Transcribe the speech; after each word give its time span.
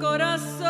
corazón. 0.00 0.66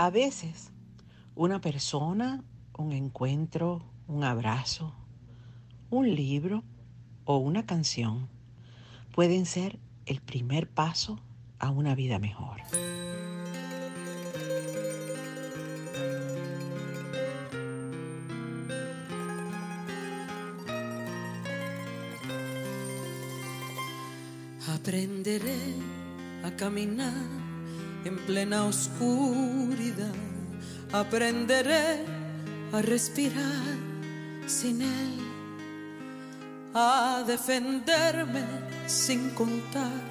A 0.00 0.10
veces, 0.10 0.70
una 1.34 1.60
persona, 1.60 2.44
un 2.78 2.92
encuentro, 2.92 3.84
un 4.06 4.24
abrazo, 4.24 4.94
un 5.90 6.14
libro 6.14 6.62
o 7.24 7.38
una 7.38 7.66
canción 7.66 8.28
pueden 9.12 9.44
ser 9.44 9.78
el 10.06 10.20
primer 10.20 10.70
paso 10.70 11.20
a 11.58 11.70
una 11.70 11.94
vida 11.94 12.18
mejor. 12.18 12.62
Aprenderé 24.74 25.74
a 26.44 26.50
caminar 26.50 27.26
en 28.04 28.16
plena 28.26 28.64
oscuridad. 28.64 30.14
Aprenderé 30.92 32.04
a 32.72 32.82
respirar 32.82 33.76
sin 34.46 34.82
él, 34.82 35.18
a 36.74 37.24
defenderme 37.26 38.44
sin 38.86 39.30
contar 39.30 40.02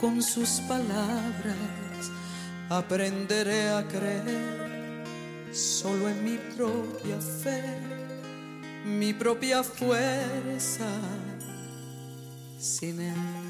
con 0.00 0.22
sus 0.22 0.60
palabras. 0.68 2.10
Aprenderé 2.68 3.70
a 3.70 3.86
creer 3.88 5.04
solo 5.52 6.08
en 6.08 6.24
mi 6.24 6.38
propia 6.56 7.18
fe, 7.42 7.62
mi 8.84 9.14
propia 9.14 9.62
fuerza 9.62 10.88
sin 12.58 13.00
él. 13.00 13.43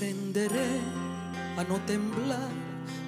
Aprenderé 0.00 0.80
a 1.58 1.64
no 1.64 1.78
temblar 1.84 2.48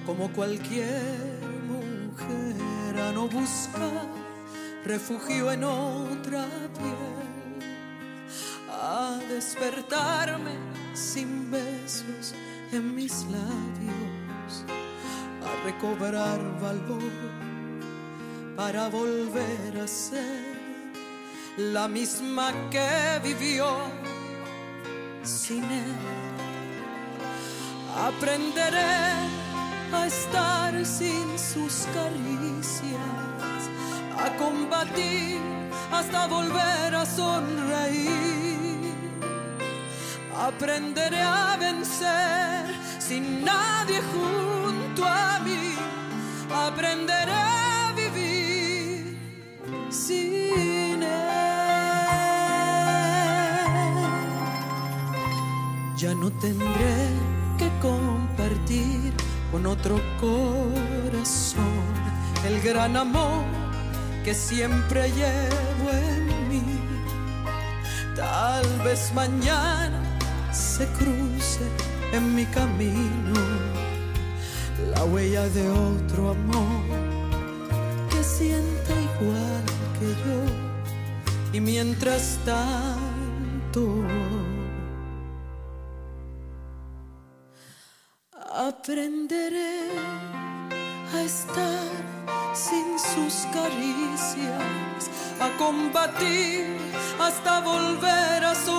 como 0.04 0.30
cualquier 0.30 1.40
mujer, 1.66 3.00
a 3.00 3.12
no 3.12 3.28
buscar 3.28 4.06
refugio 4.84 5.50
en 5.52 5.64
otra 5.64 6.44
piel, 6.76 7.70
a 8.68 9.18
despertarme 9.26 10.52
sin 10.92 11.50
besos 11.50 12.34
en 12.72 12.94
mis 12.94 13.24
labios, 13.24 14.66
a 15.46 15.64
recobrar 15.64 16.40
valor 16.60 17.10
para 18.54 18.90
volver 18.90 19.80
a 19.82 19.88
ser 19.88 20.58
la 21.56 21.88
misma 21.88 22.52
que 22.70 23.18
vivió 23.24 23.78
sin 25.22 25.64
él. 25.64 26.21
Aprenderé 28.02 28.98
a 29.92 30.06
estar 30.08 30.74
sin 30.84 31.38
sus 31.38 31.86
caricias, 31.94 32.98
a 34.18 34.36
combatir 34.38 35.38
hasta 35.92 36.26
volver 36.26 36.96
a 36.96 37.06
sonreír. 37.06 38.92
Aprenderé 40.36 41.22
a 41.22 41.56
vencer 41.56 42.74
sin 42.98 43.44
nadie 43.44 44.00
junto 44.12 45.04
a 45.06 45.38
mí. 45.44 45.76
Aprenderé 46.52 47.32
a 47.32 47.92
vivir 47.94 49.16
sin 49.90 51.04
él. 51.04 51.32
Ya 55.96 56.12
no 56.16 56.32
tendré 56.40 57.41
compartir 57.80 59.12
con 59.50 59.66
otro 59.66 60.00
corazón 60.20 61.92
el 62.46 62.60
gran 62.62 62.96
amor 62.96 63.44
que 64.24 64.34
siempre 64.34 65.10
llevo 65.10 65.90
en 65.90 66.48
mí. 66.48 66.62
Tal 68.16 68.66
vez 68.84 69.12
mañana 69.14 70.00
se 70.52 70.86
cruce 70.88 71.66
en 72.12 72.34
mi 72.34 72.44
camino 72.46 73.34
la 74.94 75.04
huella 75.04 75.48
de 75.48 75.68
otro 75.68 76.30
amor 76.30 76.82
que 78.10 78.22
sienta 78.22 78.92
igual 78.92 79.64
que 79.98 80.08
yo. 80.24 80.40
Y 81.52 81.60
mientras 81.60 82.38
tanto, 82.44 84.04
Aprenderé 88.82 89.92
a 91.14 91.20
estar 91.22 91.92
sin 92.52 92.98
sus 92.98 93.46
caricias, 93.52 95.08
a 95.38 95.56
combatir 95.56 96.66
hasta 97.20 97.60
volver 97.60 98.44
a. 98.44 98.71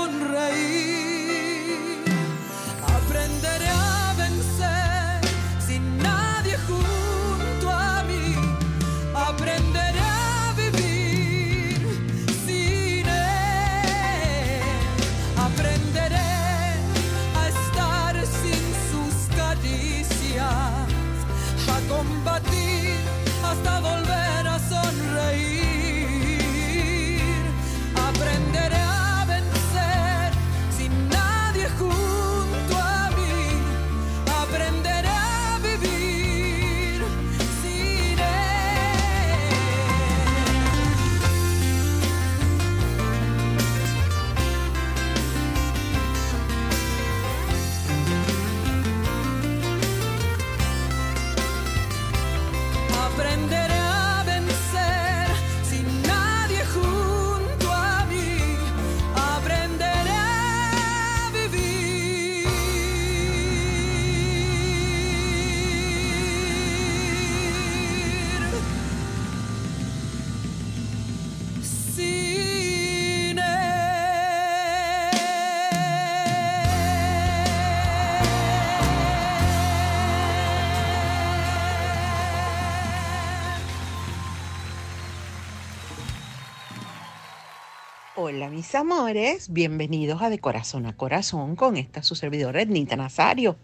Hola 88.26 88.50
mis 88.50 88.74
amores, 88.74 89.52
bienvenidos 89.52 90.22
a 90.22 90.30
De 90.30 90.40
Corazón 90.40 90.86
a 90.86 90.96
Corazón 90.96 91.58
con 91.58 91.76
esta 91.76 92.04
su 92.04 92.16
servidora 92.16 92.62
Ednita 92.62 92.96
Nazario. 92.96 93.58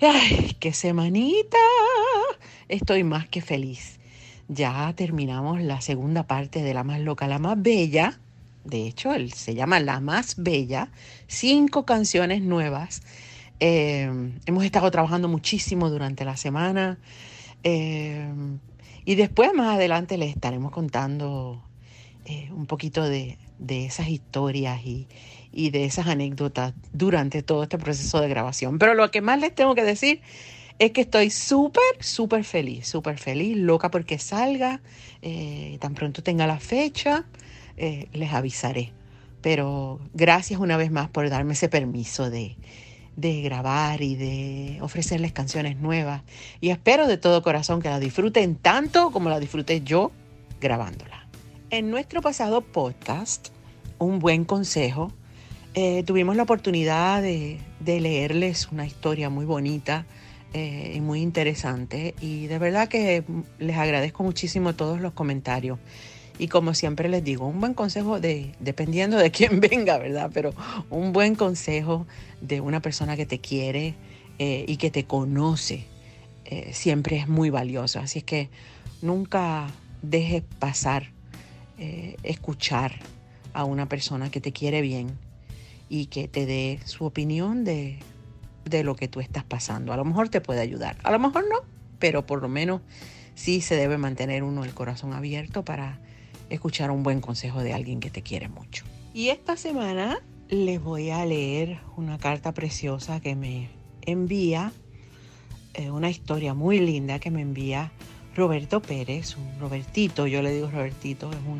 ¡Ay, 0.00 0.56
qué 0.58 0.72
semanita! 0.72 1.58
Estoy 2.68 3.04
más 3.04 3.28
que 3.28 3.42
feliz. 3.42 4.00
Ya 4.48 4.90
terminamos 4.96 5.60
la 5.60 5.82
segunda 5.82 6.22
parte 6.22 6.62
de 6.62 6.72
La 6.72 6.84
Más 6.84 7.00
Loca, 7.00 7.28
La 7.28 7.38
Más 7.38 7.60
Bella. 7.60 8.18
De 8.64 8.86
hecho, 8.86 9.12
él 9.12 9.34
se 9.34 9.54
llama 9.54 9.78
La 9.78 10.00
Más 10.00 10.36
Bella. 10.38 10.90
Cinco 11.26 11.84
canciones 11.84 12.40
nuevas. 12.40 13.02
Eh, 13.60 14.10
hemos 14.46 14.64
estado 14.64 14.90
trabajando 14.90 15.28
muchísimo 15.28 15.90
durante 15.90 16.24
la 16.24 16.38
semana. 16.38 16.98
Eh, 17.62 18.26
y 19.04 19.16
después, 19.16 19.52
más 19.52 19.74
adelante, 19.76 20.16
les 20.16 20.34
estaremos 20.34 20.72
contando 20.72 21.62
eh, 22.24 22.48
un 22.52 22.64
poquito 22.64 23.04
de, 23.04 23.36
de 23.58 23.86
esas 23.86 24.08
historias 24.08 24.84
y, 24.84 25.08
y 25.52 25.70
de 25.70 25.84
esas 25.84 26.06
anécdotas 26.06 26.74
durante 26.92 27.42
todo 27.42 27.62
este 27.62 27.78
proceso 27.78 28.20
de 28.20 28.28
grabación. 28.28 28.78
Pero 28.78 28.94
lo 28.94 29.10
que 29.10 29.20
más 29.20 29.40
les 29.40 29.54
tengo 29.54 29.74
que 29.74 29.84
decir 29.84 30.20
es 30.78 30.92
que 30.92 31.00
estoy 31.00 31.30
súper, 31.30 31.82
súper 32.00 32.44
feliz, 32.44 32.86
súper 32.86 33.18
feliz, 33.18 33.56
loca 33.56 33.90
porque 33.90 34.18
salga, 34.18 34.82
eh, 35.22 35.78
tan 35.80 35.94
pronto 35.94 36.22
tenga 36.22 36.46
la 36.46 36.58
fecha, 36.58 37.24
eh, 37.76 38.08
les 38.12 38.32
avisaré. 38.32 38.92
Pero 39.40 40.00
gracias 40.12 40.60
una 40.60 40.76
vez 40.76 40.90
más 40.90 41.08
por 41.08 41.28
darme 41.30 41.54
ese 41.54 41.68
permiso 41.68 42.28
de, 42.28 42.56
de 43.16 43.40
grabar 43.40 44.02
y 44.02 44.16
de 44.16 44.78
ofrecerles 44.82 45.32
canciones 45.32 45.76
nuevas. 45.78 46.22
Y 46.60 46.70
espero 46.70 47.06
de 47.06 47.16
todo 47.16 47.42
corazón 47.42 47.80
que 47.80 47.88
la 47.88 47.98
disfruten 47.98 48.56
tanto 48.56 49.10
como 49.10 49.30
la 49.30 49.40
disfruté 49.40 49.80
yo 49.80 50.12
grabándola. 50.60 51.25
En 51.76 51.90
nuestro 51.90 52.22
pasado 52.22 52.62
podcast, 52.62 53.48
Un 53.98 54.18
buen 54.18 54.46
consejo, 54.46 55.12
eh, 55.74 56.04
tuvimos 56.04 56.34
la 56.34 56.44
oportunidad 56.44 57.20
de, 57.20 57.60
leerles 57.84 58.68
una 58.72 58.86
historia 58.86 59.28
muy 59.28 59.44
bonita 59.44 60.06
eh, 60.54 60.94
y 60.96 61.02
muy 61.02 61.20
interesante. 61.20 62.14
Y 62.18 62.46
de 62.46 62.58
verdad 62.58 62.88
que 62.88 63.24
les 63.58 63.76
agradezco 63.76 64.22
muchísimo 64.22 64.74
todos 64.74 65.02
los 65.02 65.12
comentarios. 65.12 65.78
Y 66.38 66.48
como 66.48 66.72
siempre 66.72 67.10
les 67.10 67.22
digo, 67.22 67.46
un 67.46 67.60
buen 67.60 67.74
consejo 67.74 68.20
de, 68.20 68.54
dependiendo 68.58 69.18
de 69.18 69.30
quién 69.30 69.60
venga, 69.70 69.98
¿verdad? 69.98 70.30
Pero 70.32 70.54
un 70.88 71.12
buen 71.12 71.34
consejo 71.34 72.06
de 72.40 72.62
una 72.62 72.80
persona 72.80 73.16
que 73.16 73.26
te 73.26 73.38
quiere 73.38 73.96
eh, 74.38 74.64
y 74.66 74.78
que 74.78 74.90
te 74.90 75.04
conoce 75.04 75.84
siempre 76.72 77.18
es 77.18 77.28
muy 77.28 77.50
valioso. 77.50 77.98
Así 77.98 78.22
que 78.22 78.48
nunca 79.02 79.66
dejes 80.00 80.42
pasar 80.58 81.15
eh, 81.78 82.16
escuchar 82.22 82.98
a 83.52 83.64
una 83.64 83.88
persona 83.88 84.30
que 84.30 84.40
te 84.40 84.52
quiere 84.52 84.80
bien 84.80 85.18
y 85.88 86.06
que 86.06 86.28
te 86.28 86.46
dé 86.46 86.80
su 86.84 87.04
opinión 87.04 87.64
de, 87.64 87.98
de 88.64 88.84
lo 88.84 88.96
que 88.96 89.08
tú 89.08 89.20
estás 89.20 89.44
pasando. 89.44 89.92
A 89.92 89.96
lo 89.96 90.04
mejor 90.04 90.28
te 90.28 90.40
puede 90.40 90.60
ayudar, 90.60 90.98
a 91.02 91.10
lo 91.10 91.18
mejor 91.18 91.44
no, 91.48 91.60
pero 91.98 92.26
por 92.26 92.42
lo 92.42 92.48
menos 92.48 92.82
sí 93.34 93.60
se 93.60 93.76
debe 93.76 93.98
mantener 93.98 94.42
uno 94.42 94.64
el 94.64 94.74
corazón 94.74 95.12
abierto 95.12 95.64
para 95.64 96.00
escuchar 96.50 96.90
un 96.90 97.02
buen 97.02 97.20
consejo 97.20 97.62
de 97.62 97.72
alguien 97.72 98.00
que 98.00 98.10
te 98.10 98.22
quiere 98.22 98.48
mucho. 98.48 98.84
Y 99.14 99.28
esta 99.28 99.56
semana 99.56 100.18
les 100.48 100.82
voy 100.82 101.10
a 101.10 101.24
leer 101.24 101.78
una 101.96 102.18
carta 102.18 102.52
preciosa 102.52 103.20
que 103.20 103.34
me 103.34 103.68
envía, 104.02 104.72
eh, 105.74 105.90
una 105.90 106.10
historia 106.10 106.54
muy 106.54 106.78
linda 106.78 107.18
que 107.18 107.30
me 107.30 107.42
envía 107.42 107.92
Roberto 108.36 108.82
Pérez, 108.82 109.38
un 109.38 109.58
Robertito, 109.58 110.26
yo 110.26 110.42
le 110.42 110.52
digo 110.52 110.70
Robertito, 110.70 111.30
es 111.30 111.38
un 111.38 111.58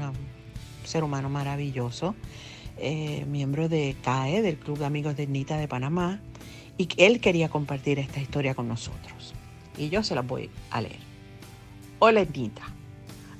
ser 0.85 1.05
humano 1.05 1.31
maravilloso, 1.31 2.15
eh, 2.77 3.25
miembro 3.27 3.71
de 3.71 3.97
CAE, 4.03 4.43
del 4.43 4.59
Club 4.59 4.77
de 4.77 4.85
Amigos 4.85 5.17
de 5.17 5.27
Nita 5.27 5.57
de 5.57 5.69
Panamá, 5.69 6.21
y 6.77 6.87
él 6.99 7.21
quería 7.21 7.49
compartir 7.49 7.99
esta 7.99 8.21
historia 8.21 8.55
con 8.55 8.69
nosotros. 8.69 9.33
Y 9.79 9.89
yo 9.89 10.03
se 10.03 10.15
la 10.15 10.21
voy 10.21 10.51
a 10.71 10.83
leer. 10.83 11.01
Hola 11.99 12.27
Nita, 12.27 12.65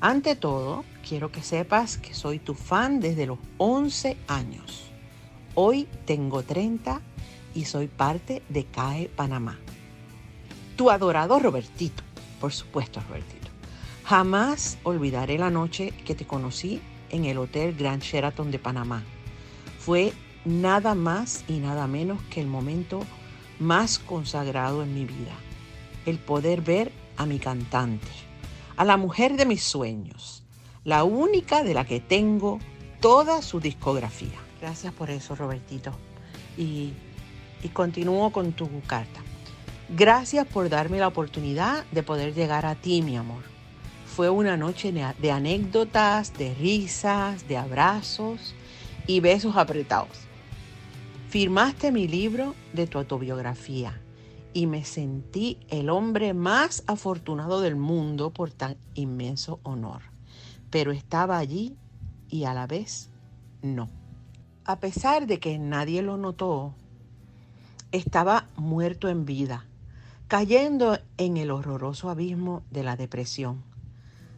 ante 0.01 0.35
todo, 0.35 0.87
quiero 1.07 1.31
que 1.31 1.43
sepas 1.43 1.99
que 1.99 2.15
soy 2.15 2.39
tu 2.39 2.55
fan 2.55 3.01
desde 3.01 3.27
los 3.27 3.39
11 3.59 4.17
años. 4.29 4.85
Hoy 5.55 5.87
tengo 6.07 6.43
30 6.43 7.03
y 7.55 7.67
soy 7.67 7.89
parte 7.89 8.43
de 8.49 8.65
CAE 8.65 9.11
Panamá. 9.15 9.59
Tu 10.77 10.91
adorado 10.91 11.39
Robertito, 11.39 12.06
por 12.41 12.53
supuesto 12.53 13.01
Robertito. 13.09 13.49
Jamás 14.05 14.79
olvidaré 14.85 15.39
la 15.39 15.51
noche 15.51 15.93
que 16.05 16.15
te 16.15 16.27
conocí 16.27 16.81
en 17.11 17.25
el 17.25 17.39
Hotel 17.39 17.75
Grand 17.75 18.03
Sheraton 18.03 18.51
de 18.51 18.59
Panamá. 18.59 19.03
Fue 19.79 20.13
nada 20.45 20.95
más 20.95 21.45
y 21.49 21.59
nada 21.59 21.87
menos 21.87 22.23
que 22.31 22.41
el 22.41 22.47
momento 22.47 23.01
más 23.59 23.99
consagrado 23.99 24.83
en 24.83 24.95
mi 24.95 25.05
vida. 25.05 25.35
El 26.05 26.19
poder 26.19 26.61
ver 26.61 26.93
a 27.17 27.27
mi 27.27 27.39
cantante, 27.39 28.07
a 28.77 28.85
la 28.85 28.97
mujer 28.97 29.37
de 29.37 29.47
mis 29.47 29.63
sueños, 29.63 30.45
la 30.85 31.03
única 31.03 31.65
de 31.65 31.75
la 31.75 31.85
que 31.85 31.99
tengo 31.99 32.61
toda 33.01 33.43
su 33.43 33.59
discografía. 33.59 34.39
Gracias 34.61 34.93
por 34.93 35.11
eso, 35.11 35.35
Robertito. 35.35 35.93
Y, 36.57 36.93
y 37.63 37.69
continúo 37.71 38.31
con 38.31 38.53
tu 38.53 38.69
carta. 38.83 39.26
Gracias 39.89 40.45
por 40.49 40.69
darme 40.69 40.99
la 40.99 41.07
oportunidad 41.07 41.85
de 41.93 42.03
poder 42.03 42.35
llegar 42.35 42.67
a 42.67 42.75
ti, 42.75 43.03
mi 43.03 43.17
amor. 43.17 43.45
Fue 44.05 44.29
una 44.31 44.57
noche 44.57 44.93
de 44.93 45.31
anécdotas, 45.31 46.37
de 46.37 46.55
risas, 46.55 47.47
de 47.47 47.57
abrazos 47.57 48.55
y 49.07 49.21
besos 49.21 49.57
apretados. 49.57 50.27
Firmaste 51.29 51.93
mi 51.93 52.09
libro 52.09 52.57
de 52.73 52.89
tu 52.89 52.99
autobiografía 52.99 54.01
y 54.53 54.67
me 54.67 54.85
sentí 54.85 55.59
el 55.69 55.89
hombre 55.89 56.35
más 56.35 56.83
afortunado 56.89 57.61
del 57.61 57.77
mundo 57.77 58.31
por 58.31 58.51
tan 58.51 58.77
inmenso 58.95 59.61
honor. 59.63 60.03
Pero 60.69 60.91
estaba 60.91 61.39
allí 61.39 61.77
y 62.29 62.45
a 62.45 62.55
la 62.55 62.67
vez 62.67 63.11
no. 63.63 63.89
A 64.65 64.81
pesar 64.81 65.29
de 65.29 65.39
que 65.39 65.59
nadie 65.59 66.03
lo 66.03 66.17
notó, 66.17 66.75
estaba 67.93 68.49
muerto 68.57 69.09
en 69.09 69.25
vida, 69.27 69.65
cayendo 70.29 70.99
en 71.17 71.37
el 71.37 71.51
horroroso 71.51 72.11
abismo 72.11 72.63
de 72.71 72.83
la 72.83 72.97
depresión. 72.97 73.63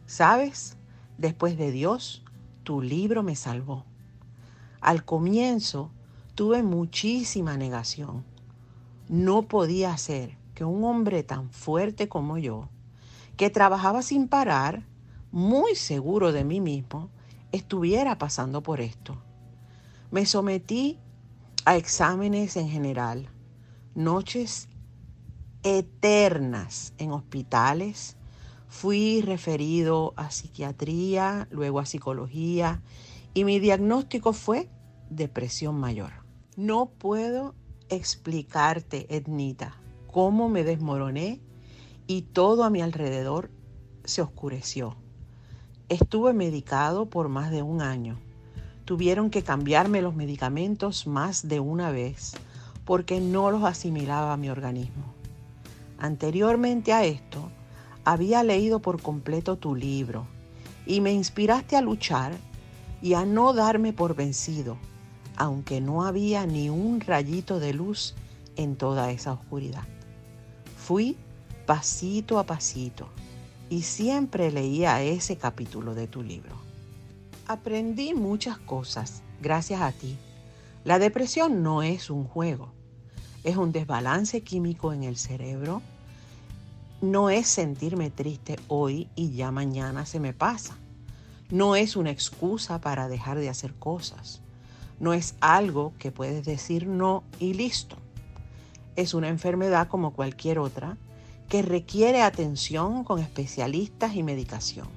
¿Sabes? 0.05 0.77
Después 1.17 1.57
de 1.57 1.71
Dios, 1.71 2.23
tu 2.63 2.81
libro 2.81 3.23
me 3.23 3.35
salvó. 3.35 3.85
Al 4.81 5.03
comienzo 5.03 5.91
tuve 6.35 6.63
muchísima 6.63 7.57
negación 7.57 8.23
no 9.09 9.41
podía 9.41 9.97
ser 9.97 10.37
que 10.53 10.63
un 10.63 10.83
hombre 10.83 11.23
tan 11.23 11.49
fuerte 11.49 12.07
como 12.07 12.37
yo, 12.37 12.69
que 13.35 13.49
trabajaba 13.49 14.03
sin 14.03 14.27
parar, 14.27 14.83
muy 15.31 15.75
seguro 15.75 16.31
de 16.31 16.43
mí 16.43 16.61
mismo, 16.61 17.09
estuviera 17.51 18.19
pasando 18.19 18.61
por 18.61 18.81
esto. 18.81 19.17
Me 20.11 20.27
sometí 20.27 20.99
a 21.65 21.75
exámenes 21.75 22.55
en 22.55 22.69
general, 22.69 23.29
noches 23.95 24.68
eternas 25.63 26.93
en 26.97 27.11
hospitales, 27.11 28.15
fui 28.67 29.21
referido 29.21 30.13
a 30.15 30.31
psiquiatría, 30.31 31.47
luego 31.51 31.79
a 31.79 31.85
psicología 31.85 32.81
y 33.33 33.43
mi 33.43 33.59
diagnóstico 33.59 34.33
fue 34.33 34.69
depresión 35.09 35.79
mayor. 35.79 36.11
No 36.55 36.87
puedo 36.87 37.55
explicarte, 37.89 39.07
Ednita, 39.15 39.75
cómo 40.11 40.49
me 40.49 40.63
desmoroné 40.63 41.41
y 42.07 42.23
todo 42.23 42.63
a 42.63 42.69
mi 42.69 42.81
alrededor 42.81 43.49
se 44.03 44.21
oscureció. 44.21 44.95
Estuve 45.89 46.33
medicado 46.33 47.09
por 47.09 47.29
más 47.29 47.51
de 47.51 47.63
un 47.63 47.81
año. 47.81 48.19
Tuvieron 48.85 49.29
que 49.29 49.43
cambiarme 49.43 50.01
los 50.01 50.15
medicamentos 50.15 51.07
más 51.07 51.47
de 51.47 51.59
una 51.59 51.91
vez 51.91 52.33
porque 52.85 53.21
no 53.21 53.51
los 53.51 53.63
asimilaba 53.63 54.35
mi 54.37 54.49
organismo. 54.49 55.18
Anteriormente 55.99 56.93
a 56.93 57.05
esto, 57.05 57.51
había 58.05 58.43
leído 58.43 58.79
por 58.79 59.01
completo 59.01 59.57
tu 59.57 59.75
libro 59.75 60.25
y 60.85 61.01
me 61.01 61.11
inspiraste 61.11 61.75
a 61.75 61.81
luchar 61.81 62.33
y 63.01 63.13
a 63.13 63.25
no 63.25 63.53
darme 63.53 63.93
por 63.93 64.15
vencido 64.15 64.77
aunque 65.39 65.79
no 65.79 66.03
había 66.03 66.45
ni 66.45 66.69
un 66.69 66.99
rayito 66.99 67.61
de 67.61 67.73
luz 67.73 68.13
en 68.57 68.75
toda 68.75 69.09
esa 69.09 69.31
oscuridad. 69.31 69.83
Fui 70.77 71.15
pasito 71.65 72.39
a 72.39 72.45
pasito 72.45 73.07
y 73.69 73.83
siempre 73.83 74.51
leía 74.51 75.01
ese 75.01 75.37
capítulo 75.37 75.95
de 75.95 76.07
tu 76.07 76.23
libro. 76.23 76.57
Aprendí 77.47 78.13
muchas 78.13 78.57
cosas 78.57 79.23
gracias 79.41 79.81
a 79.81 79.93
ti. 79.93 80.17
La 80.83 80.99
depresión 80.99 81.63
no 81.63 81.83
es 81.83 82.09
un 82.09 82.25
juego, 82.25 82.73
es 83.43 83.57
un 83.57 83.71
desbalance 83.71 84.41
químico 84.41 84.93
en 84.93 85.03
el 85.03 85.17
cerebro. 85.17 85.81
No 87.01 87.29
es 87.29 87.47
sentirme 87.47 88.09
triste 88.09 88.59
hoy 88.67 89.07
y 89.15 89.31
ya 89.31 89.51
mañana 89.51 90.05
se 90.05 90.19
me 90.19 90.33
pasa. 90.33 90.75
No 91.49 91.75
es 91.75 91.95
una 91.95 92.11
excusa 92.11 92.81
para 92.81 93.07
dejar 93.07 93.39
de 93.39 93.49
hacer 93.49 93.73
cosas. 93.73 94.41
No 94.99 95.13
es 95.13 95.35
algo 95.39 95.93
que 95.97 96.11
puedes 96.11 96.45
decir 96.45 96.87
no 96.87 97.23
y 97.39 97.53
listo. 97.53 97.95
Es 98.95 99.13
una 99.13 99.29
enfermedad 99.29 99.87
como 99.87 100.11
cualquier 100.11 100.59
otra 100.59 100.97
que 101.47 101.61
requiere 101.61 102.21
atención 102.21 103.03
con 103.03 103.19
especialistas 103.19 104.15
y 104.15 104.23
medicación. 104.23 104.87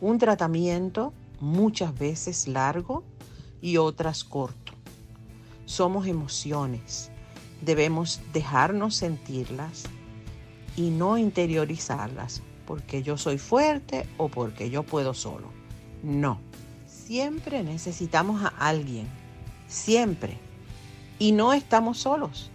Un 0.00 0.18
tratamiento 0.18 1.12
muchas 1.38 1.96
veces 1.96 2.48
largo 2.48 3.04
y 3.60 3.76
otras 3.76 4.24
corto. 4.24 4.72
Somos 5.66 6.06
emociones. 6.06 7.10
Debemos 7.60 8.20
dejarnos 8.32 8.96
sentirlas 8.96 9.84
y 10.76 10.90
no 10.90 11.18
interiorizarlas 11.18 12.42
porque 12.66 13.02
yo 13.02 13.16
soy 13.16 13.38
fuerte 13.38 14.06
o 14.16 14.28
porque 14.28 14.70
yo 14.70 14.82
puedo 14.82 15.14
solo. 15.14 15.48
No 16.02 16.38
Siempre 17.10 17.64
necesitamos 17.64 18.40
a 18.44 18.54
alguien, 18.56 19.08
siempre. 19.66 20.38
Y 21.18 21.32
no 21.32 21.52
estamos 21.52 21.98
solos. 21.98 22.52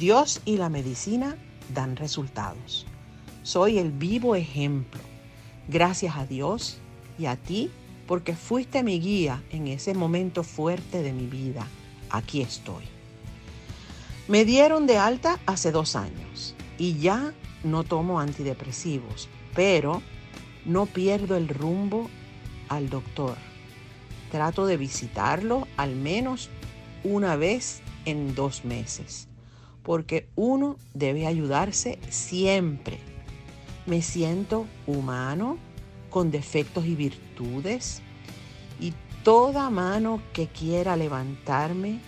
Dios 0.00 0.40
y 0.46 0.56
la 0.56 0.70
medicina 0.70 1.36
dan 1.74 1.94
resultados. 1.96 2.86
Soy 3.42 3.76
el 3.76 3.92
vivo 3.92 4.36
ejemplo. 4.36 5.02
Gracias 5.68 6.16
a 6.16 6.24
Dios 6.24 6.78
y 7.18 7.26
a 7.26 7.36
ti 7.36 7.70
porque 8.06 8.34
fuiste 8.34 8.82
mi 8.82 9.00
guía 9.00 9.42
en 9.50 9.66
ese 9.66 9.92
momento 9.92 10.44
fuerte 10.44 11.02
de 11.02 11.12
mi 11.12 11.26
vida. 11.26 11.66
Aquí 12.08 12.40
estoy. 12.40 12.93
Me 14.26 14.46
dieron 14.46 14.86
de 14.86 14.96
alta 14.96 15.38
hace 15.44 15.70
dos 15.70 15.96
años 15.96 16.54
y 16.78 16.96
ya 16.96 17.34
no 17.62 17.84
tomo 17.84 18.20
antidepresivos, 18.20 19.28
pero 19.54 20.00
no 20.64 20.86
pierdo 20.86 21.36
el 21.36 21.46
rumbo 21.46 22.08
al 22.70 22.88
doctor. 22.88 23.36
Trato 24.30 24.64
de 24.64 24.78
visitarlo 24.78 25.68
al 25.76 25.94
menos 25.94 26.48
una 27.04 27.36
vez 27.36 27.82
en 28.06 28.34
dos 28.34 28.64
meses, 28.64 29.28
porque 29.82 30.26
uno 30.36 30.78
debe 30.94 31.26
ayudarse 31.26 31.98
siempre. 32.08 33.00
Me 33.84 34.00
siento 34.00 34.64
humano, 34.86 35.58
con 36.08 36.30
defectos 36.30 36.86
y 36.86 36.94
virtudes, 36.94 38.00
y 38.80 38.94
toda 39.22 39.68
mano 39.68 40.22
que 40.32 40.46
quiera 40.46 40.96
levantarme, 40.96 42.00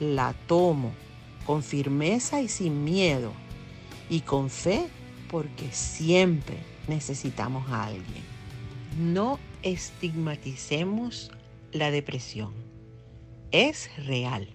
la 0.00 0.34
tomo 0.48 1.03
con 1.46 1.62
firmeza 1.62 2.40
y 2.40 2.48
sin 2.48 2.84
miedo, 2.84 3.32
y 4.08 4.20
con 4.20 4.50
fe, 4.50 4.88
porque 5.30 5.70
siempre 5.72 6.56
necesitamos 6.88 7.68
a 7.70 7.86
alguien. 7.86 8.24
No 8.98 9.38
estigmaticemos 9.62 11.30
la 11.72 11.90
depresión. 11.90 12.52
Es 13.50 13.90
real. 14.06 14.48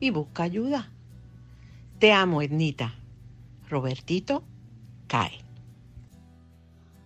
Y 0.00 0.10
busca 0.10 0.42
ayuda. 0.42 0.90
Te 1.98 2.12
amo, 2.12 2.42
Ednita. 2.42 2.94
Robertito 3.68 4.42
cae. 5.06 5.42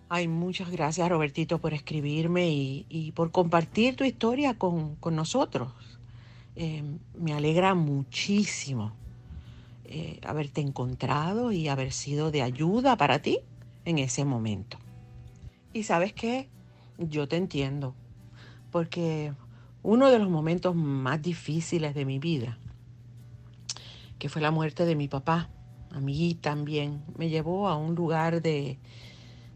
Ay, 0.09 0.27
muchas 0.27 0.71
gracias, 0.71 1.09
Robertito, 1.09 1.59
por 1.59 1.73
escribirme 1.73 2.49
y, 2.49 3.11
por 3.13 3.31
compartir 3.31 3.95
tu 3.95 4.05
historia 4.05 4.57
con, 4.57 4.97
nosotros. 5.11 5.96
Eh, 6.59 6.83
me 7.13 7.33
alegra 7.33 7.75
muchísimo 7.75 8.91
eh, 9.85 10.19
haberte 10.25 10.59
encontrado 10.59 11.51
y 11.51 11.67
haber 11.67 11.91
sido 11.91 12.31
de 12.31 12.41
ayuda 12.41 12.97
para 12.97 13.19
ti 13.19 13.41
en 13.85 13.99
ese 13.99 14.25
momento. 14.25 14.79
Y 15.71 15.83
sabes 15.83 16.13
qué, 16.13 16.49
yo 16.97 17.27
te 17.27 17.35
entiendo, 17.35 17.93
porque 18.71 19.33
uno 19.83 20.09
de 20.09 20.17
los 20.17 20.29
momentos 20.29 20.73
más 20.73 21.21
difíciles 21.21 21.93
de 21.93 22.05
mi 22.05 22.17
vida, 22.17 22.57
que 24.17 24.27
fue 24.27 24.41
la 24.41 24.49
muerte 24.49 24.83
de 24.87 24.95
mi 24.95 25.07
papá, 25.07 25.49
a 25.91 25.99
mí 25.99 26.33
también, 26.41 27.03
me 27.15 27.29
llevó 27.29 27.69
a 27.69 27.77
un 27.77 27.93
lugar 27.93 28.41
de, 28.41 28.79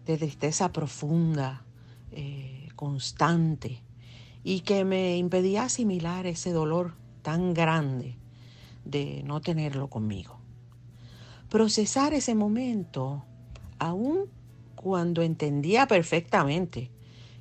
tristeza 0.06 0.72
profunda, 0.72 1.64
eh, 2.12 2.68
constante, 2.76 3.82
y 4.44 4.62
que 4.62 4.86
me 4.86 5.18
impedía 5.18 5.64
asimilar 5.64 6.26
ese 6.26 6.52
dolor 6.52 6.96
tan 7.22 7.54
grande 7.54 8.18
de 8.86 9.22
no 9.24 9.42
tenerlo 9.42 9.90
conmigo. 9.90 10.40
Procesar 11.50 12.14
ese 12.14 12.34
momento, 12.34 13.26
aún 13.78 14.30
cuando 14.76 15.22
entendía 15.22 15.88
perfectamente 15.88 16.90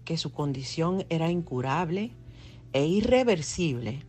que 0.04 0.16
su 0.16 0.32
condición 0.32 1.06
era 1.08 1.30
incurable 1.30 2.12
e 2.72 2.86
irreversible, 2.86 4.04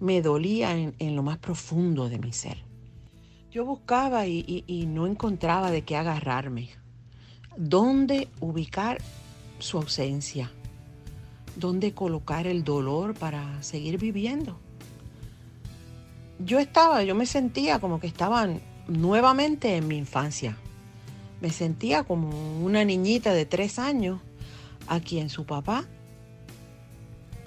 me 0.00 0.20
dolía 0.20 0.76
en, 0.76 1.16
lo 1.16 1.22
más 1.22 1.38
profundo 1.38 2.08
de 2.08 2.18
mi 2.18 2.32
ser. 2.32 2.58
Yo 3.50 3.64
buscaba 3.64 4.26
y, 4.26 4.64
no 4.88 5.06
encontraba 5.06 5.70
de 5.70 5.82
qué 5.82 5.96
agarrarme, 5.96 6.70
dónde 7.56 8.28
ubicar 8.40 8.98
su 9.58 9.78
ausencia, 9.78 10.50
dónde 11.56 11.92
colocar 11.92 12.46
el 12.46 12.64
dolor 12.64 13.14
para 13.14 13.62
seguir 13.62 13.98
viviendo 13.98 14.58
yo 16.38 16.58
estaba, 16.58 17.02
yo 17.02 17.14
me 17.14 17.26
sentía 17.26 17.78
como 17.78 18.00
que 18.00 18.06
estaba 18.06 18.48
nuevamente 18.88 19.76
en 19.76 19.88
mi 19.88 19.96
infancia. 19.96 20.56
Me 21.40 21.50
sentía 21.50 22.04
como 22.04 22.64
una 22.64 22.84
niñita 22.84 23.32
de 23.32 23.46
tres 23.46 23.78
años 23.78 24.20
a 24.86 25.00
quien 25.00 25.28
su 25.30 25.44
papá 25.44 25.84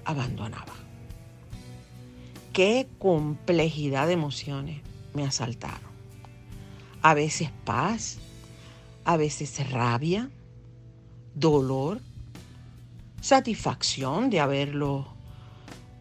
abandonaba. 0.05 0.73
Qué 2.53 2.87
complejidad 2.97 4.07
de 4.07 4.13
emociones 4.13 4.81
me 5.13 5.23
asaltaron. 5.23 5.89
A 7.01 7.13
veces 7.13 7.51
paz, 7.63 8.17
a 9.05 9.17
veces 9.17 9.71
rabia, 9.71 10.29
dolor, 11.35 12.01
satisfacción 13.21 14.29
de 14.29 14.39
haberlo 14.39 15.07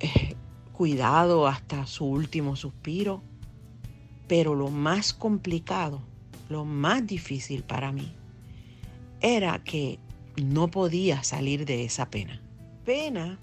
eh, 0.01 0.37
cuidado 0.73 1.47
hasta 1.47 1.87
su 1.87 2.05
último 2.05 2.57
suspiro, 2.57 3.23
pero 4.27 4.55
lo 4.55 4.69
más 4.69 5.13
complicado, 5.13 6.03
lo 6.49 6.65
más 6.65 7.07
difícil 7.07 7.63
para 7.63 7.93
mí, 7.93 8.13
era 9.21 9.63
que 9.65 9.99
no 10.37 10.69
podía 10.69 11.23
salir 11.25 11.65
de 11.65 11.85
esa 11.85 12.11
pena. 12.11 12.41
Pena 12.85 13.39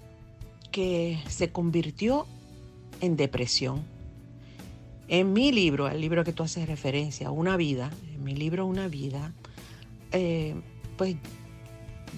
que 0.70 1.18
se 1.28 1.50
convirtió 1.50 2.26
en 3.00 3.16
depresión. 3.16 3.82
En 5.08 5.32
mi 5.32 5.52
libro, 5.52 5.88
el 5.88 6.00
libro 6.00 6.24
que 6.24 6.32
tú 6.32 6.42
haces 6.42 6.66
referencia, 6.66 7.30
Una 7.30 7.56
vida, 7.56 7.90
en 8.12 8.24
mi 8.24 8.34
libro 8.34 8.66
Una 8.66 8.88
vida, 8.88 9.32
eh, 10.12 10.54
pues 10.96 11.16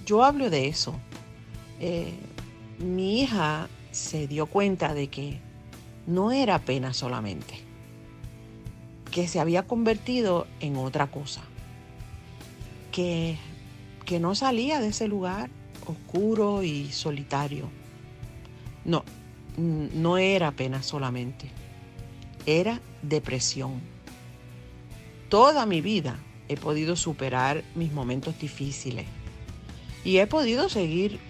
yo 0.06 0.24
hablo 0.24 0.48
de 0.48 0.68
eso. 0.68 0.94
Eh, 1.80 2.12
mi 2.78 3.20
hija 3.20 3.68
se 3.90 4.26
dio 4.26 4.46
cuenta 4.46 4.94
de 4.94 5.08
que 5.08 5.40
no 6.06 6.32
era 6.32 6.58
pena 6.60 6.92
solamente, 6.94 7.54
que 9.10 9.28
se 9.28 9.40
había 9.40 9.66
convertido 9.66 10.46
en 10.60 10.76
otra 10.76 11.08
cosa, 11.08 11.42
que, 12.92 13.36
que 14.04 14.18
no 14.18 14.34
salía 14.34 14.80
de 14.80 14.88
ese 14.88 15.08
lugar 15.08 15.50
oscuro 15.86 16.62
y 16.62 16.90
solitario. 16.92 17.68
No, 18.84 19.04
no 19.56 20.18
era 20.18 20.52
pena 20.52 20.82
solamente, 20.82 21.50
era 22.46 22.80
depresión. 23.02 23.80
Toda 25.28 25.66
mi 25.66 25.80
vida 25.80 26.18
he 26.48 26.56
podido 26.56 26.96
superar 26.96 27.62
mis 27.74 27.92
momentos 27.92 28.38
difíciles 28.38 29.06
y 30.04 30.18
he 30.18 30.26
podido 30.26 30.68
seguir 30.68 31.20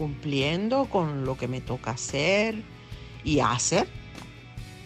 cumpliendo 0.00 0.86
con 0.86 1.26
lo 1.26 1.36
que 1.36 1.46
me 1.46 1.60
toca 1.60 1.90
hacer 1.90 2.62
y 3.22 3.40
hacer, 3.40 3.86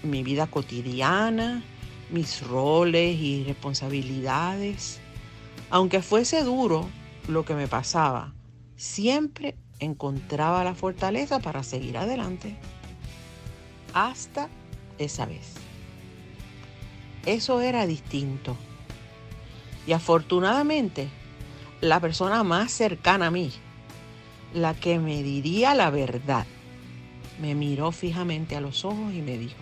mi 0.02 0.25
vida 0.25 0.49
cotidiana, 0.49 1.62
mis 2.11 2.44
roles 2.44 3.16
y 3.21 3.44
responsabilidades. 3.44 4.99
Aunque 5.71 6.02
fuese 6.02 6.42
duro 6.42 6.88
lo 7.28 7.44
que 7.44 7.54
me 7.54 7.68
pasaba, 7.68 8.35
siempre 8.75 9.54
encontraba 9.78 10.64
la 10.64 10.75
fortaleza 10.75 11.38
para 11.38 11.62
seguir 11.62 11.97
adelante. 11.97 12.56
Hasta 13.92 14.49
esa 14.99 15.26
vez. 15.26 15.54
Eso 17.25 17.61
era 17.61 17.87
distinto. 17.87 18.56
Y 19.87 19.92
afortunadamente, 19.92 21.09
la 21.80 22.00
persona 22.00 22.42
más 22.42 22.73
cercana 22.73 23.28
a 23.28 23.30
mí 23.30 23.52
la 24.54 24.73
que 24.75 25.00
me 25.00 25.23
diría 25.23 25.75
la 25.75 25.90
verdad. 25.90 26.46
Me 27.40 27.54
miró 27.56 27.90
fijamente 27.90 28.56
a 28.56 28.61
los 28.61 28.84
ojos 28.84 29.12
y 29.12 29.20
me 29.20 29.37
dijo, 29.37 29.61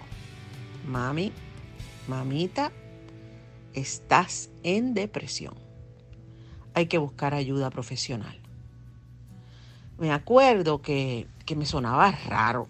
mami, 0.87 1.33
mamita, 2.07 2.71
estás 3.73 4.51
en 4.63 4.93
depresión. 4.93 5.55
Hay 6.75 6.87
que 6.87 6.99
buscar 6.99 7.33
ayuda 7.33 7.71
profesional. 7.71 8.39
Me 9.99 10.13
acuerdo 10.13 10.83
que, 10.83 11.27
me 11.57 11.67
sonaba 11.67 12.11
raro 12.13 12.67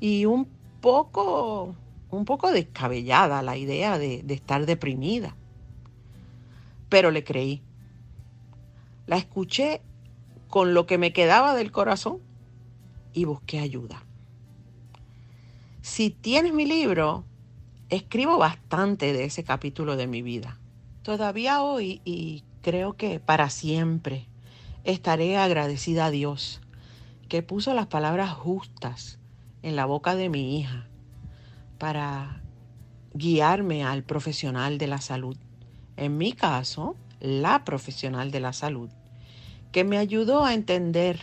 y 0.00 0.24
un 0.24 0.48
poco, 0.80 1.74
un 2.10 2.24
poco 2.24 2.50
descabellada 2.50 3.42
la 3.42 3.56
idea 3.56 3.98
de, 3.98 4.22
de 4.22 4.34
estar 4.34 4.64
deprimida. 4.66 5.34
Pero 6.88 7.10
le 7.10 7.24
creí. 7.24 7.62
La 9.06 9.16
escuché 9.16 9.82
con 10.48 10.74
lo 10.74 10.86
que 10.86 10.98
me 10.98 11.12
quedaba 11.12 11.54
del 11.54 11.72
corazón 11.72 12.20
y 13.12 13.24
busqué 13.24 13.58
ayuda. 13.58 14.04
Si 15.82 16.10
tienes 16.10 16.52
mi 16.52 16.66
libro, 16.66 17.24
escribo 17.88 18.38
bastante 18.38 19.12
de 19.12 19.24
ese 19.24 19.44
capítulo 19.44 19.96
de 19.96 20.06
mi 20.06 20.22
vida. 20.22 20.58
Todavía 21.02 21.62
hoy 21.62 22.00
y 22.04 22.44
creo 22.62 22.94
que 22.94 23.20
para 23.20 23.50
siempre 23.50 24.26
estaré 24.84 25.36
agradecida 25.36 26.06
a 26.06 26.10
Dios 26.10 26.60
que 27.28 27.42
puso 27.42 27.74
las 27.74 27.86
palabras 27.86 28.32
justas 28.32 29.18
en 29.62 29.76
la 29.76 29.86
boca 29.86 30.14
de 30.14 30.28
mi 30.28 30.58
hija 30.58 30.88
para 31.78 32.42
guiarme 33.14 33.84
al 33.84 34.02
profesional 34.04 34.78
de 34.78 34.86
la 34.86 35.00
salud. 35.00 35.36
En 35.96 36.18
mi 36.18 36.32
caso, 36.32 36.96
la 37.20 37.64
profesional 37.64 38.30
de 38.30 38.40
la 38.40 38.52
salud, 38.52 38.90
que 39.76 39.84
me 39.84 39.98
ayudó 39.98 40.42
a 40.42 40.54
entender 40.54 41.20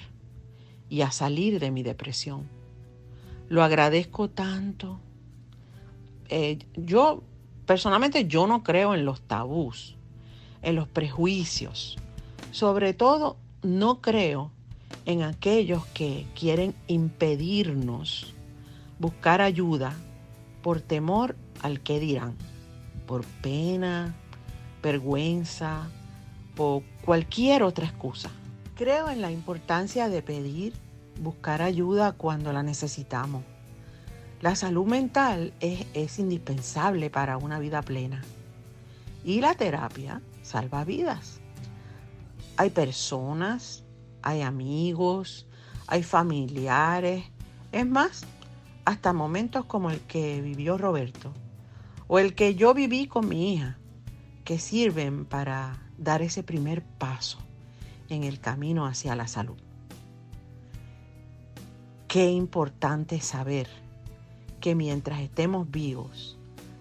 y 0.88 1.02
a 1.02 1.10
salir 1.10 1.60
de 1.60 1.72
mi 1.72 1.82
depresión. 1.82 2.48
Lo 3.50 3.64
agradezco 3.64 4.30
tanto. 4.30 5.00
Eh, 6.30 6.60
yo, 6.76 7.24
personalmente, 7.66 8.28
yo 8.28 8.46
no 8.46 8.62
creo 8.62 8.94
en 8.94 9.06
los 9.06 9.22
tabús, 9.22 9.98
en 10.62 10.76
los 10.76 10.88
prejuicios. 10.88 11.98
Sobre 12.52 12.94
todo, 12.94 13.38
no 13.64 14.02
creo 14.02 14.52
en 15.06 15.24
aquellos 15.24 15.88
que 15.88 16.28
quieren 16.40 16.76
impedirnos 16.86 18.36
buscar 19.00 19.42
ayuda 19.42 19.96
por 20.62 20.80
temor 20.80 21.36
al 21.64 21.80
que 21.80 22.00
dirán, 22.00 22.36
por 23.08 23.26
pena, 23.42 24.14
vergüenza 24.84 25.88
o 26.56 26.84
cualquier 27.04 27.64
otra 27.64 27.88
excusa. 27.88 28.30
Creo 28.76 29.08
en 29.12 29.22
la 29.22 29.30
importancia 29.30 30.10
de 30.10 30.24
pedir, 30.24 30.74
buscar 31.22 31.62
ayuda 31.62 32.14
cuando 32.14 32.52
la 32.54 32.64
necesitamos. 32.64 33.44
La 34.42 34.56
salud 34.56 34.88
mental 34.88 35.54
es, 35.60 36.18
indispensable 36.18 37.12
para 37.12 37.38
una 37.38 37.60
vida 37.60 37.84
plena 37.84 38.24
y 39.24 39.42
la 39.42 39.54
terapia 39.54 40.24
salva 40.42 40.84
vidas. 40.86 41.40
Hay 42.58 42.72
personas, 42.72 43.84
hay 44.24 44.42
amigos, 44.42 45.46
hay 45.86 46.02
familiares, 46.02 47.26
es 47.72 47.86
más, 47.86 48.26
hasta 48.86 49.14
momentos 49.14 49.66
como 49.66 49.92
el 49.92 50.00
que 50.00 50.42
vivió 50.42 50.80
Roberto 50.80 51.32
o 52.08 52.18
el 52.18 52.34
que 52.34 52.56
yo 52.56 52.74
viví 52.74 53.06
con 53.06 53.30
mi 53.30 53.54
hija, 53.54 53.78
que 54.44 54.58
sirven 54.58 55.26
para 55.26 55.78
dar 56.00 56.24
ese 56.24 56.42
primer 56.42 56.82
paso 56.84 57.38
en 58.10 58.24
el 58.24 58.40
camino 58.40 58.86
hacia 58.86 59.16
la 59.16 59.28
salud. 59.28 59.58
Qué 62.08 62.30
importante 62.30 63.20
saber 63.22 63.68
que 64.60 64.76
mientras 64.76 65.22
estemos 65.22 65.70
vivos, 65.70 66.38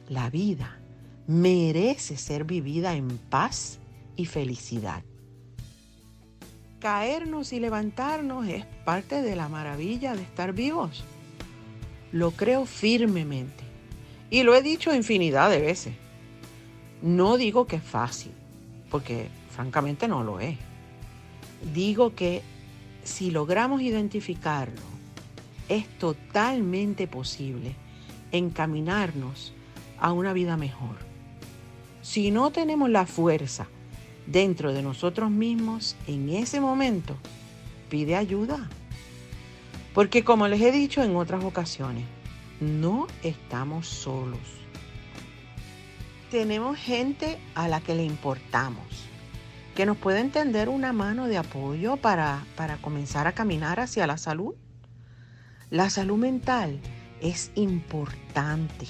la 0.08 0.30
vida 0.30 0.78
merece 1.26 2.16
ser 2.16 2.44
vivida 2.44 2.94
en 2.94 3.18
paz 3.18 3.78
y 4.16 4.26
felicidad. 4.26 5.02
Caernos 6.80 7.52
y 7.52 7.60
levantarnos 7.60 8.46
es 8.48 8.66
parte 8.84 9.22
de 9.22 9.36
la 9.36 9.48
maravilla 9.48 10.14
de 10.14 10.22
estar 10.22 10.52
vivos. 10.52 11.04
Lo 12.10 12.32
creo 12.32 12.66
firmemente 12.66 13.64
y 14.30 14.42
lo 14.42 14.54
he 14.54 14.62
dicho 14.62 14.94
infinidad 14.94 15.50
de 15.50 15.60
veces. 15.60 15.94
No 17.00 17.36
digo 17.36 17.66
que 17.66 17.76
es 17.76 17.82
fácil, 17.82 18.32
porque 18.90 19.28
francamente 19.50 20.08
no 20.08 20.22
lo 20.22 20.40
es. 20.40 20.58
Digo 21.74 22.14
que 22.14 22.42
si 23.04 23.30
logramos 23.30 23.82
identificarlo, 23.82 24.80
es 25.68 25.86
totalmente 25.98 27.06
posible 27.06 27.74
encaminarnos 28.32 29.52
a 29.98 30.12
una 30.12 30.32
vida 30.32 30.56
mejor. 30.56 30.96
Si 32.02 32.30
no 32.30 32.50
tenemos 32.50 32.90
la 32.90 33.06
fuerza 33.06 33.68
dentro 34.26 34.72
de 34.72 34.82
nosotros 34.82 35.30
mismos 35.30 35.96
en 36.06 36.30
ese 36.30 36.60
momento, 36.60 37.16
pide 37.88 38.16
ayuda. 38.16 38.68
Porque 39.94 40.24
como 40.24 40.48
les 40.48 40.60
he 40.60 40.72
dicho 40.72 41.02
en 41.02 41.16
otras 41.16 41.44
ocasiones, 41.44 42.04
no 42.60 43.06
estamos 43.22 43.86
solos. 43.86 44.40
Tenemos 46.30 46.78
gente 46.78 47.38
a 47.54 47.68
la 47.68 47.80
que 47.80 47.94
le 47.94 48.04
importamos, 48.04 48.86
que 49.74 49.86
nos 49.86 49.96
puede 49.96 50.20
entender 50.20 50.68
una 50.68 50.92
mano 50.92 51.28
de 51.28 51.38
apoyo 51.38 51.96
para, 51.96 52.44
para 52.56 52.76
comenzar 52.76 53.26
a 53.26 53.32
caminar 53.32 53.80
hacia 53.80 54.06
la 54.06 54.18
salud. 54.18 54.54
La 55.70 55.88
salud 55.88 56.18
mental 56.18 56.80
es 57.20 57.50
importante. 57.54 58.86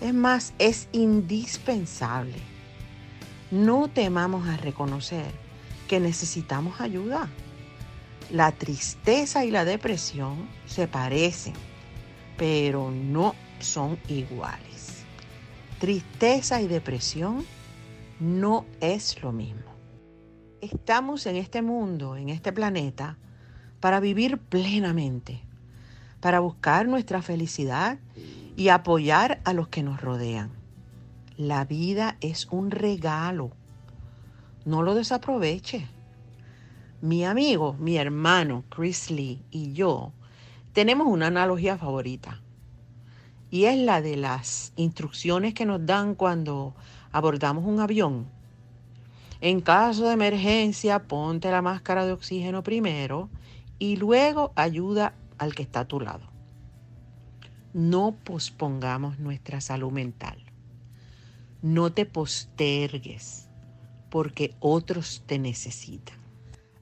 Es 0.00 0.14
más, 0.14 0.54
es 0.58 0.88
indispensable. 0.92 2.38
No 3.50 3.88
temamos 3.88 4.48
a 4.48 4.56
reconocer 4.56 5.26
que 5.88 6.00
necesitamos 6.00 6.80
ayuda. 6.80 7.28
La 8.30 8.52
tristeza 8.52 9.44
y 9.44 9.50
la 9.50 9.66
depresión 9.66 10.48
se 10.66 10.88
parecen, 10.88 11.52
pero 12.38 12.90
no 12.90 13.34
son 13.60 13.98
iguales. 14.08 15.04
Tristeza 15.78 16.62
y 16.62 16.68
depresión 16.68 17.44
no 18.18 18.64
es 18.80 19.22
lo 19.22 19.32
mismo. 19.32 19.73
Estamos 20.64 21.26
en 21.26 21.36
este 21.36 21.60
mundo, 21.60 22.16
en 22.16 22.30
este 22.30 22.50
planeta, 22.50 23.18
para 23.80 24.00
vivir 24.00 24.38
plenamente, 24.38 25.42
para 26.20 26.40
buscar 26.40 26.88
nuestra 26.88 27.20
felicidad 27.20 27.98
y 28.56 28.68
apoyar 28.70 29.42
a 29.44 29.52
los 29.52 29.68
que 29.68 29.82
nos 29.82 30.00
rodean. 30.00 30.52
La 31.36 31.66
vida 31.66 32.16
es 32.22 32.46
un 32.50 32.70
regalo. 32.70 33.50
No 34.64 34.82
lo 34.82 34.94
desaproveche. 34.94 35.86
Mi 37.02 37.26
amigo, 37.26 37.74
mi 37.74 37.98
hermano 37.98 38.64
Chris 38.70 39.10
Lee 39.10 39.42
y 39.50 39.74
yo 39.74 40.12
tenemos 40.72 41.08
una 41.08 41.26
analogía 41.26 41.76
favorita. 41.76 42.40
Y 43.50 43.66
es 43.66 43.76
la 43.76 44.00
de 44.00 44.16
las 44.16 44.72
instrucciones 44.76 45.52
que 45.52 45.66
nos 45.66 45.84
dan 45.84 46.14
cuando 46.14 46.74
abordamos 47.12 47.66
un 47.66 47.80
avión. 47.80 48.32
En 49.44 49.60
caso 49.60 50.06
de 50.06 50.14
emergencia, 50.14 51.02
ponte 51.02 51.50
la 51.50 51.60
máscara 51.60 52.06
de 52.06 52.12
oxígeno 52.12 52.62
primero 52.62 53.28
y 53.78 53.96
luego 53.96 54.54
ayuda 54.56 55.16
al 55.36 55.54
que 55.54 55.62
está 55.62 55.80
a 55.80 55.84
tu 55.86 56.00
lado. 56.00 56.30
No 57.74 58.16
pospongamos 58.24 59.18
nuestra 59.18 59.60
salud 59.60 59.92
mental. 59.92 60.42
No 61.60 61.92
te 61.92 62.06
postergues 62.06 63.50
porque 64.08 64.54
otros 64.60 65.24
te 65.26 65.38
necesitan. 65.38 66.16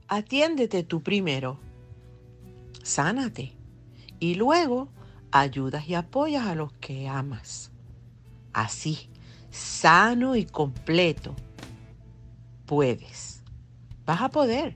Atiéndete 0.07 0.85
tú 0.85 1.03
primero. 1.03 1.59
Sánate. 2.85 3.57
Y 4.21 4.37
luego 4.37 4.87
ayudas 5.33 5.89
y 5.89 5.97
apoyas 5.97 6.47
a 6.47 6.55
los 6.55 6.73
que 6.75 7.09
amas. 7.09 7.73
Así, 8.53 9.11
sano 9.51 10.37
y 10.37 10.45
completo, 10.45 11.35
puedes. 12.73 13.43
Vas 14.07 14.23
a 14.23 14.31
poder. 14.31 14.75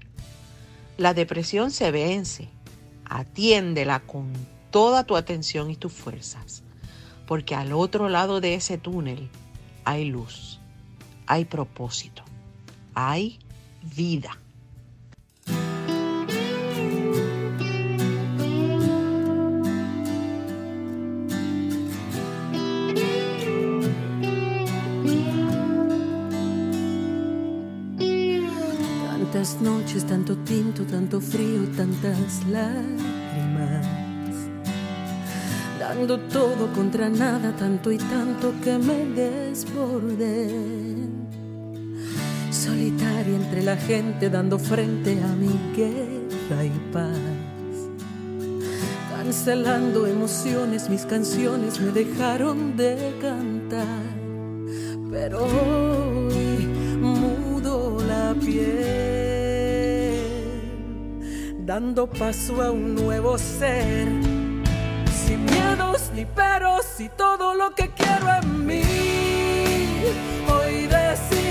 La 0.98 1.14
depresión 1.14 1.70
se 1.70 1.90
vence. 1.90 2.50
Atiéndela 3.06 4.00
con 4.00 4.30
toda 4.70 5.04
tu 5.04 5.16
atención 5.16 5.70
y 5.70 5.76
tus 5.76 5.94
fuerzas, 5.94 6.62
porque 7.26 7.54
al 7.54 7.72
otro 7.72 8.10
lado 8.10 8.42
de 8.42 8.52
ese 8.52 8.76
túnel 8.76 9.30
hay 9.84 10.04
luz, 10.04 10.60
hay 11.26 11.46
propósito, 11.46 12.22
hay 12.92 13.38
vida. 13.96 14.38
Tantas 29.46 29.62
noches, 29.62 30.04
tanto 30.04 30.36
tinto, 30.38 30.82
tanto 30.82 31.20
frío, 31.20 31.68
tantas 31.76 32.44
lágrimas. 32.50 33.86
Dando 35.78 36.18
todo 36.18 36.72
contra 36.72 37.08
nada, 37.08 37.54
tanto 37.56 37.92
y 37.92 37.98
tanto 37.98 38.52
que 38.60 38.76
me 38.76 39.06
desbordé. 39.14 40.48
Solitaria 42.50 43.36
entre 43.36 43.62
la 43.62 43.76
gente, 43.76 44.30
dando 44.30 44.58
frente 44.58 45.22
a 45.22 45.28
mi 45.28 45.54
guerra 45.76 46.64
y 46.64 46.90
paz. 46.92 47.16
Cancelando 49.16 50.08
emociones, 50.08 50.90
mis 50.90 51.02
canciones 51.02 51.78
me 51.78 51.92
dejaron 51.92 52.76
de 52.76 53.14
cantar. 53.20 54.02
Pero 55.08 55.85
dando 61.66 62.06
paso 62.06 62.62
a 62.62 62.70
un 62.70 62.94
nuevo 62.94 63.36
ser, 63.36 64.06
sin 65.12 65.44
miedos 65.46 66.12
ni 66.14 66.24
peros 66.24 67.00
y 67.00 67.08
todo 67.08 67.54
lo 67.54 67.74
que 67.74 67.90
quiero 67.90 68.32
en 68.40 68.66
mí. 68.66 68.82
Hoy 70.48 70.86
decidí 70.86 71.45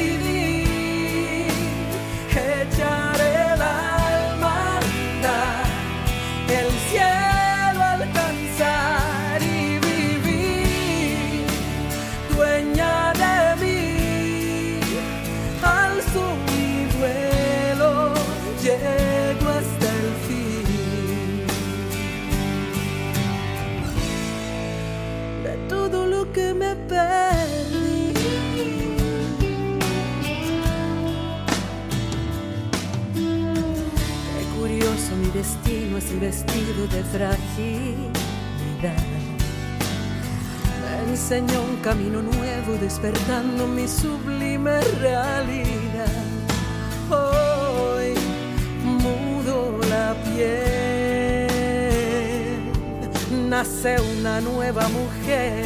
nace 53.66 53.96
una 54.20 54.42
nueva 54.42 54.88
mujer. 54.90 55.66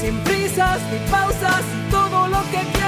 Sin 0.00 0.18
prisas 0.24 0.80
ni 0.92 0.98
pausas 1.10 1.62
todo 1.90 2.28
lo 2.28 2.40
que 2.50 2.79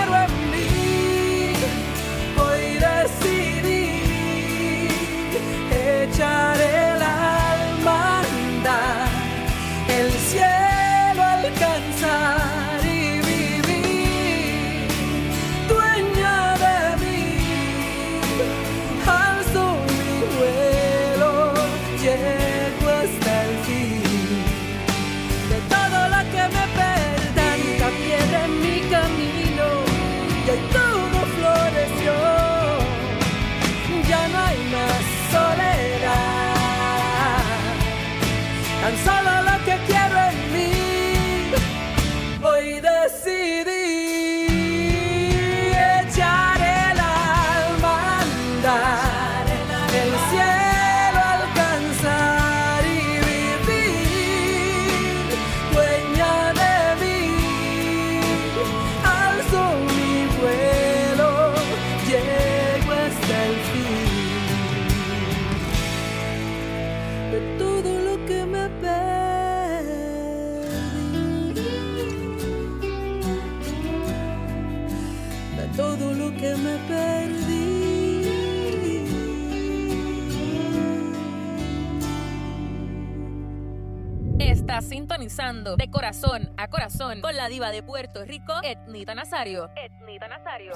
Sintonizando 84.81 85.77
de 85.77 85.91
corazón 85.91 86.51
a 86.57 86.69
corazón 86.69 87.21
con 87.21 87.37
la 87.37 87.49
diva 87.49 87.71
de 87.71 87.83
Puerto 87.83 88.25
Rico, 88.25 88.55
Etnita 88.63 89.15
Nazario. 89.15 89.69
Etnita 89.77 90.29
Nazario. 90.29 90.73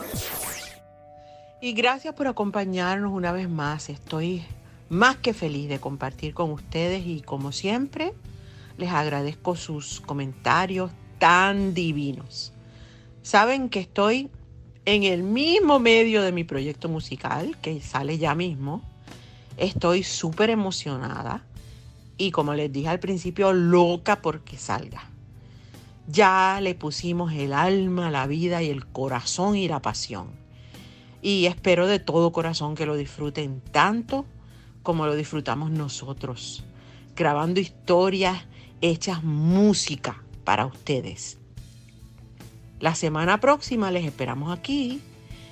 Y 1.62 1.72
gracias 1.72 2.14
por 2.14 2.26
acompañarnos 2.26 3.10
una 3.10 3.32
vez 3.32 3.48
más. 3.48 3.88
Estoy 3.88 4.44
más 4.90 5.16
que 5.16 5.32
feliz 5.32 5.70
de 5.70 5.80
compartir 5.80 6.34
con 6.34 6.50
ustedes 6.50 7.06
y 7.06 7.22
como 7.22 7.52
siempre 7.52 8.12
les 8.76 8.90
agradezco 8.90 9.56
sus 9.56 10.02
comentarios 10.02 10.90
tan 11.18 11.72
divinos. 11.72 12.52
Saben 13.22 13.70
que 13.70 13.80
estoy 13.80 14.30
en 14.84 15.04
el 15.04 15.22
mismo 15.22 15.78
medio 15.78 16.20
de 16.20 16.32
mi 16.32 16.44
proyecto 16.44 16.90
musical 16.90 17.56
que 17.62 17.80
sale 17.80 18.18
ya 18.18 18.34
mismo. 18.34 18.82
Estoy 19.56 20.02
súper 20.02 20.50
emocionada 20.50 21.42
y 22.18 22.30
como 22.30 22.54
les 22.54 22.72
dije 22.72 22.88
al 22.88 23.00
principio, 23.00 23.52
loca 23.52 24.22
porque 24.22 24.56
salga. 24.56 25.10
Ya 26.08 26.60
le 26.62 26.74
pusimos 26.74 27.32
el 27.32 27.52
alma, 27.52 28.10
la 28.10 28.26
vida 28.26 28.62
y 28.62 28.70
el 28.70 28.86
corazón 28.86 29.56
y 29.56 29.68
la 29.68 29.82
pasión. 29.82 30.28
Y 31.20 31.46
espero 31.46 31.86
de 31.86 31.98
todo 31.98 32.32
corazón 32.32 32.74
que 32.74 32.86
lo 32.86 32.96
disfruten 32.96 33.60
tanto 33.72 34.24
como 34.82 35.06
lo 35.06 35.16
disfrutamos 35.16 35.72
nosotros, 35.72 36.64
grabando 37.16 37.58
historias 37.58 38.44
hechas 38.80 39.24
música 39.24 40.22
para 40.44 40.64
ustedes. 40.64 41.38
La 42.78 42.94
semana 42.94 43.40
próxima 43.40 43.90
les 43.90 44.04
esperamos 44.04 44.56
aquí 44.56 45.00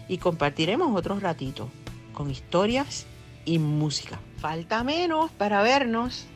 y 0.09 0.18
compartiremos 0.18 0.96
otro 0.96 1.18
ratito 1.18 1.68
con 2.12 2.31
historias 2.31 3.07
y 3.44 3.59
música. 3.59 4.20
Falta 4.38 4.85
menos 4.85 5.33
para 5.33 5.62
vernos, 5.62 6.27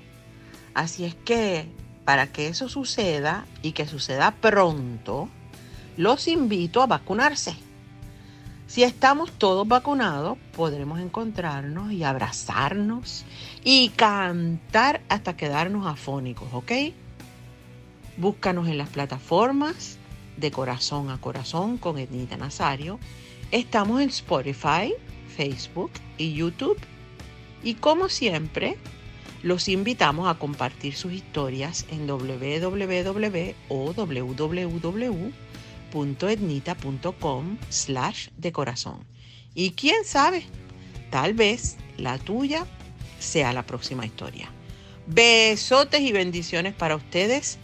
así 0.78 1.04
es 1.04 1.14
que 1.14 1.66
para 2.04 2.28
que 2.28 2.48
eso 2.48 2.68
suceda 2.68 3.46
y 3.62 3.72
que 3.72 3.86
suceda 3.86 4.30
pronto, 4.30 5.28
los 5.96 6.28
invito 6.28 6.80
a 6.80 6.86
vacunarse. 6.86 7.56
Si 8.68 8.82
estamos 8.82 9.32
todos 9.32 9.66
vacunados, 9.66 10.38
podremos 10.54 11.00
encontrarnos 11.00 11.90
y 11.90 12.04
abrazarnos 12.04 13.24
y 13.64 13.88
cantar 13.90 15.00
hasta 15.08 15.36
quedarnos 15.36 15.86
afónicos, 15.86 16.48
¿ok? 16.52 16.72
Búscanos 18.16 18.68
en 18.68 18.78
las 18.78 18.88
plataformas 18.88 19.98
de 20.36 20.50
corazón 20.50 21.10
a 21.10 21.18
corazón 21.18 21.76
con 21.76 21.98
Ednita 21.98 22.36
Nazario. 22.36 23.00
Estamos 23.50 24.00
en 24.00 24.10
Spotify, 24.10 24.94
Facebook 25.36 25.90
y 26.16 26.34
YouTube. 26.34 26.78
Y 27.64 27.74
como 27.74 28.08
siempre, 28.08 28.78
los 29.42 29.68
invitamos 29.68 30.28
a 30.28 30.38
compartir 30.38 30.94
sus 30.94 31.12
historias 31.12 31.86
en 31.90 32.06
www 32.06 33.54
o 33.68 33.92
www 33.92 35.32
etnita.com 35.92 37.56
slash 37.68 38.28
de 38.36 38.52
corazón. 38.52 39.04
Y 39.54 39.72
quién 39.72 40.04
sabe, 40.04 40.44
tal 41.10 41.34
vez 41.34 41.76
la 41.96 42.18
tuya 42.18 42.66
sea 43.18 43.52
la 43.52 43.64
próxima 43.64 44.06
historia. 44.06 44.50
Besotes 45.06 46.00
y 46.00 46.12
bendiciones 46.12 46.74
para 46.74 46.96
ustedes 46.96 47.58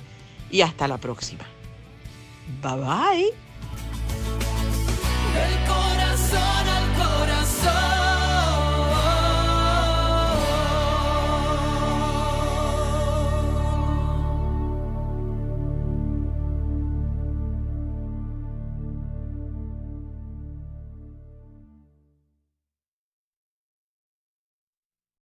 y 0.50 0.62
hasta 0.62 0.88
la 0.88 0.98
próxima. 0.98 1.44
Bye 2.62 2.76
bye. 2.76 3.32